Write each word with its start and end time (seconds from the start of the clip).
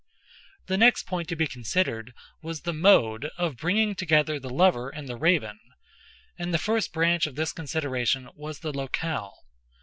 The 0.65 0.79
next 0.79 1.05
point 1.05 1.29
to 1.29 1.35
be 1.35 1.45
considered 1.45 2.15
was 2.41 2.61
the 2.61 2.73
mode 2.73 3.25
of 3.37 3.55
bringing 3.55 3.93
together 3.93 4.39
the 4.39 4.49
lover 4.49 4.89
and 4.89 5.07
the 5.07 5.15
Raven—and 5.15 6.51
the 6.51 6.57
first 6.57 6.91
branch 6.91 7.27
of 7.27 7.35
this 7.35 7.53
consideration 7.53 8.27
was 8.33 8.61
the 8.61 8.73
locale. 8.75 9.35